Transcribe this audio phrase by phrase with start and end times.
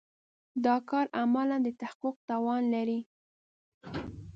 [0.65, 2.99] دا کار عملاً د تحقق توان لري.